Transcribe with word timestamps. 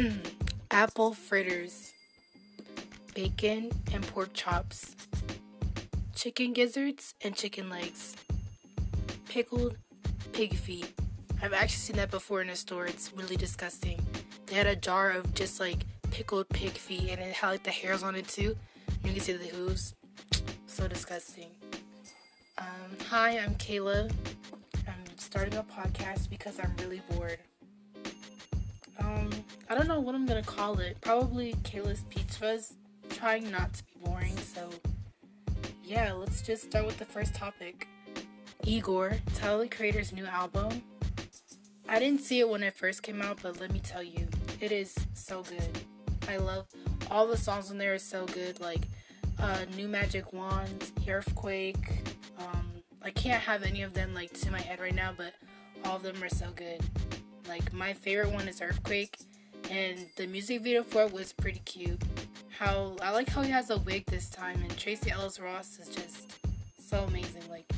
apple 0.70 1.12
fritters, 1.12 1.92
bacon 3.14 3.70
and 3.92 4.06
pork 4.08 4.32
chops, 4.32 4.94
chicken 6.14 6.52
gizzards 6.52 7.14
and 7.22 7.34
chicken 7.34 7.68
legs, 7.68 8.16
pickled 9.28 9.76
pig 10.32 10.54
feet. 10.54 10.92
I've 11.42 11.52
actually 11.52 11.76
seen 11.76 11.96
that 11.96 12.10
before 12.10 12.40
in 12.40 12.50
a 12.50 12.56
store. 12.56 12.86
It's 12.86 13.12
really 13.12 13.36
disgusting. 13.36 14.04
They 14.46 14.54
had 14.56 14.66
a 14.66 14.76
jar 14.76 15.10
of 15.10 15.34
just 15.34 15.60
like 15.60 15.84
pickled 16.10 16.48
pig 16.48 16.72
feet 16.72 17.10
and 17.10 17.20
it 17.20 17.34
had 17.34 17.48
like 17.48 17.62
the 17.62 17.70
hairs 17.70 18.02
on 18.02 18.14
it 18.14 18.28
too. 18.28 18.56
You 19.04 19.12
can 19.12 19.20
see 19.20 19.32
the 19.32 19.46
hooves. 19.46 19.94
So 20.66 20.86
disgusting. 20.86 21.50
Um, 22.56 22.96
hi, 23.08 23.38
I'm 23.38 23.56
Kayla. 23.56 24.10
I'm 24.86 25.18
starting 25.18 25.58
a 25.58 25.64
podcast 25.64 26.30
because 26.30 26.58
I'm 26.58 26.72
really 26.78 27.02
bored. 27.10 27.40
Um, 29.10 29.30
I 29.68 29.74
don't 29.74 29.88
know 29.88 30.00
what 30.00 30.14
I'm 30.14 30.26
gonna 30.26 30.42
call 30.42 30.78
it. 30.78 31.00
Probably 31.00 31.54
Kayla's 31.62 32.04
Fuzz. 32.38 32.76
Trying 33.08 33.50
not 33.50 33.74
to 33.74 33.82
be 33.82 33.90
boring, 34.04 34.36
so 34.36 34.70
yeah, 35.82 36.12
let's 36.12 36.42
just 36.42 36.62
start 36.64 36.86
with 36.86 36.98
the 36.98 37.04
first 37.04 37.34
topic. 37.34 37.88
Igor, 38.64 39.16
Tyler 39.34 39.64
the 39.64 39.68
Creator's 39.68 40.12
new 40.12 40.26
album. 40.26 40.82
I 41.88 41.98
didn't 41.98 42.20
see 42.20 42.38
it 42.38 42.48
when 42.48 42.62
it 42.62 42.76
first 42.76 43.02
came 43.02 43.20
out, 43.20 43.40
but 43.42 43.60
let 43.60 43.72
me 43.72 43.80
tell 43.80 44.02
you, 44.02 44.28
it 44.60 44.70
is 44.70 44.94
so 45.14 45.42
good. 45.42 45.80
I 46.28 46.36
love 46.36 46.66
all 47.10 47.26
the 47.26 47.36
songs 47.36 47.70
on 47.70 47.78
there 47.78 47.94
are 47.94 47.98
so 47.98 48.26
good, 48.26 48.60
like 48.60 48.86
uh, 49.40 49.64
New 49.76 49.88
Magic 49.88 50.32
Wand, 50.32 50.92
Earthquake. 51.08 52.04
Um, 52.38 52.70
I 53.02 53.10
can't 53.10 53.42
have 53.42 53.64
any 53.64 53.82
of 53.82 53.92
them 53.92 54.14
like 54.14 54.32
to 54.34 54.52
my 54.52 54.60
head 54.60 54.78
right 54.78 54.94
now, 54.94 55.12
but 55.16 55.34
all 55.84 55.96
of 55.96 56.04
them 56.04 56.22
are 56.22 56.28
so 56.28 56.50
good. 56.54 56.80
Like 57.50 57.72
my 57.72 57.92
favorite 57.94 58.30
one 58.30 58.46
is 58.46 58.62
Earthquake, 58.62 59.18
and 59.68 60.06
the 60.14 60.28
music 60.28 60.62
video 60.62 60.84
for 60.84 61.02
it 61.02 61.12
was 61.12 61.32
pretty 61.32 61.58
cute. 61.64 62.00
How 62.56 62.96
I 63.02 63.10
like 63.10 63.28
how 63.28 63.42
he 63.42 63.50
has 63.50 63.70
a 63.70 63.78
wig 63.78 64.06
this 64.06 64.30
time, 64.30 64.62
and 64.62 64.78
Tracee 64.78 65.10
Ellis 65.10 65.40
Ross 65.40 65.80
is 65.80 65.88
just 65.88 66.38
so 66.78 67.00
amazing. 67.08 67.42
Like 67.50 67.68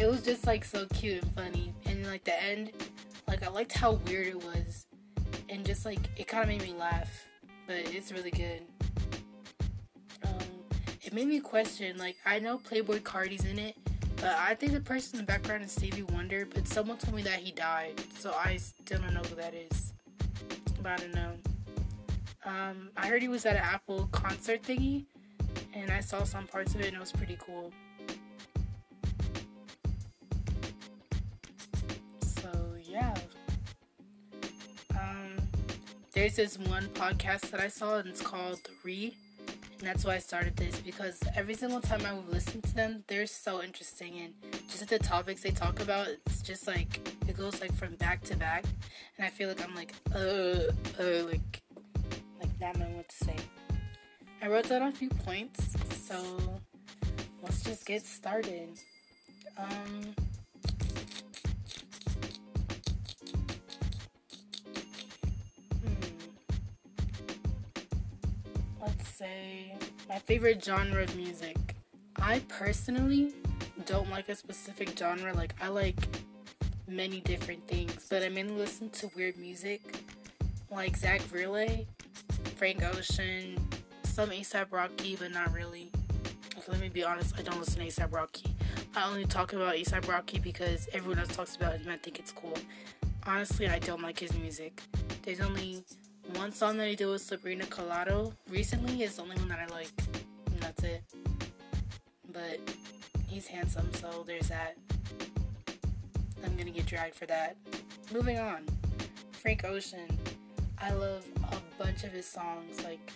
it 0.00 0.06
was 0.10 0.22
just 0.22 0.46
like 0.46 0.64
so 0.64 0.86
cute 0.94 1.22
and 1.22 1.34
funny, 1.34 1.74
and 1.84 2.06
like 2.06 2.24
the 2.24 2.42
end, 2.42 2.72
like 3.26 3.42
I 3.42 3.50
liked 3.50 3.74
how 3.74 4.00
weird 4.06 4.28
it 4.28 4.42
was, 4.42 4.86
and 5.50 5.62
just 5.62 5.84
like 5.84 6.00
it 6.16 6.26
kind 6.26 6.44
of 6.44 6.48
made 6.48 6.62
me 6.62 6.72
laugh. 6.72 7.26
But 7.66 7.80
it's 7.80 8.10
really 8.10 8.30
good. 8.30 8.62
Um, 10.24 10.38
it 11.02 11.12
made 11.12 11.28
me 11.28 11.40
question. 11.40 11.98
Like 11.98 12.16
I 12.24 12.38
know 12.38 12.56
Playboi 12.56 13.02
Carti's 13.02 13.44
in 13.44 13.58
it, 13.58 13.76
but 14.20 14.36
I 14.36 14.54
think 14.54 14.72
the 14.72 14.80
person 14.80 15.18
in 15.18 15.24
the 15.24 15.32
background 15.32 15.62
is 15.62 15.72
Stevie 15.72 16.02
Wonder, 16.02 16.46
but 16.46 16.66
someone 16.66 16.96
told 16.98 17.14
me 17.14 17.22
that 17.22 17.38
he 17.38 17.52
died, 17.52 18.00
so 18.18 18.32
I 18.32 18.56
still 18.56 19.00
don't 19.00 19.14
know 19.14 19.22
who 19.22 19.36
that 19.36 19.54
is. 19.54 19.92
But 20.82 20.92
I 20.92 20.96
don't 20.96 21.14
know. 21.14 21.32
Um, 22.44 22.90
I 22.96 23.06
heard 23.06 23.22
he 23.22 23.28
was 23.28 23.46
at 23.46 23.56
an 23.56 23.62
Apple 23.62 24.08
concert 24.10 24.62
thingy, 24.62 25.04
and 25.74 25.90
I 25.90 26.00
saw 26.00 26.24
some 26.24 26.46
parts 26.46 26.74
of 26.74 26.80
it, 26.80 26.88
and 26.88 26.96
it 26.96 27.00
was 27.00 27.12
pretty 27.12 27.36
cool. 27.38 27.72
So 32.22 32.50
yeah. 32.84 33.14
Um, 34.98 35.36
there's 36.12 36.36
this 36.36 36.58
one 36.58 36.88
podcast 36.88 37.50
that 37.50 37.60
I 37.60 37.68
saw, 37.68 37.98
and 37.98 38.08
it's 38.08 38.22
called 38.22 38.60
and 38.82 39.14
that's 39.86 40.04
why 40.04 40.14
I 40.14 40.18
started 40.18 40.56
this 40.56 40.80
because 40.80 41.20
every 41.36 41.54
single 41.54 41.80
time 41.80 42.04
I 42.04 42.12
would 42.12 42.28
listen 42.28 42.60
to 42.62 42.74
them, 42.74 43.04
they're 43.06 43.26
so 43.26 43.62
interesting 43.62 44.18
and 44.18 44.34
just 44.68 44.88
the 44.88 44.98
topics 44.98 45.42
they 45.42 45.50
talk 45.50 45.80
about, 45.80 46.08
it's 46.08 46.42
just 46.42 46.66
like 46.66 47.00
it 47.26 47.36
goes 47.36 47.60
like 47.60 47.74
from 47.74 47.94
back 47.94 48.22
to 48.24 48.36
back, 48.36 48.64
and 49.16 49.26
I 49.26 49.30
feel 49.30 49.48
like 49.48 49.62
I'm 49.62 49.74
like 49.74 49.94
uh 50.14 50.72
uh 51.00 51.24
like 51.24 51.62
like 52.40 52.60
not 52.60 52.76
knowing 52.78 52.96
what 52.96 53.08
to 53.08 53.24
say. 53.24 53.36
I 54.42 54.48
wrote 54.48 54.68
down 54.68 54.82
a 54.82 54.92
few 54.92 55.10
points, 55.10 55.76
so 56.06 56.16
let's 57.42 57.62
just 57.62 57.86
get 57.86 58.04
started. 58.04 58.78
Um. 59.56 60.14
Say 69.16 69.74
my 70.08 70.18
favorite 70.18 70.64
genre 70.64 71.02
of 71.02 71.16
music. 71.16 71.56
I 72.16 72.40
personally 72.48 73.32
don't 73.86 74.10
like 74.10 74.28
a 74.28 74.34
specific 74.34 74.96
genre. 74.96 75.32
Like 75.34 75.54
I 75.62 75.68
like 75.68 75.96
many 76.86 77.20
different 77.20 77.66
things, 77.66 78.06
but 78.08 78.22
I 78.22 78.28
mainly 78.28 78.54
listen 78.54 78.90
to 78.90 79.10
weird 79.16 79.36
music, 79.36 79.80
like 80.70 80.96
Zack 80.96 81.20
Villere, 81.22 81.86
Frank 82.56 82.82
Ocean, 82.84 83.58
some 84.04 84.30
ASAP 84.30 84.66
Rocky, 84.70 85.16
but 85.16 85.32
not 85.32 85.52
really. 85.52 85.90
Let 86.68 86.80
me 86.80 86.88
be 86.90 87.02
honest. 87.02 87.34
I 87.38 87.42
don't 87.42 87.58
listen 87.58 87.80
to 87.80 87.86
ASAP 87.86 88.12
Rocky. 88.12 88.54
I 88.94 89.08
only 89.08 89.24
talk 89.24 89.52
about 89.52 89.74
ASAP 89.74 90.06
Rocky 90.06 90.38
because 90.38 90.88
everyone 90.92 91.18
else 91.18 91.34
talks 91.34 91.56
about 91.56 91.74
and 91.74 91.90
I 91.90 91.96
think 91.96 92.18
it's 92.18 92.32
cool. 92.32 92.58
Honestly, 93.26 93.68
I 93.68 93.78
don't 93.78 94.02
like 94.02 94.18
his 94.18 94.34
music. 94.34 94.82
There's 95.22 95.40
only 95.40 95.82
one 96.34 96.52
song 96.52 96.76
that 96.78 96.88
he 96.88 96.96
did 96.96 97.06
with 97.06 97.22
Sabrina 97.22 97.66
Carlotto 97.66 98.32
recently 98.48 99.02
is 99.02 99.16
the 99.16 99.22
only 99.22 99.36
one 99.36 99.48
that 99.48 99.58
I 99.58 99.66
like. 99.74 99.90
And 100.46 100.60
that's 100.60 100.82
it. 100.82 101.02
But 102.32 102.58
he's 103.26 103.46
handsome, 103.46 103.92
so 103.94 104.24
there's 104.26 104.48
that. 104.48 104.76
I'm 106.44 106.56
gonna 106.56 106.70
get 106.70 106.86
dragged 106.86 107.14
for 107.14 107.26
that. 107.26 107.56
Moving 108.12 108.38
on. 108.38 108.64
Frank 109.32 109.64
Ocean. 109.64 110.08
I 110.80 110.92
love 110.92 111.24
a 111.52 111.82
bunch 111.82 112.04
of 112.04 112.12
his 112.12 112.26
songs, 112.26 112.82
like 112.84 113.12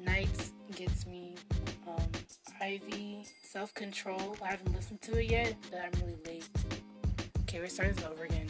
Nights 0.00 0.52
Gets 0.74 1.06
Me, 1.06 1.34
um, 1.86 2.02
Ivy, 2.60 3.24
Self 3.42 3.74
Control. 3.74 4.36
I 4.42 4.48
haven't 4.48 4.74
listened 4.74 5.02
to 5.02 5.18
it 5.18 5.30
yet, 5.30 5.54
but 5.70 5.80
I'm 5.80 6.00
really 6.00 6.18
late. 6.26 6.48
Okay, 7.42 7.60
we're 7.60 7.68
starting 7.68 8.02
over 8.04 8.24
again. 8.24 8.48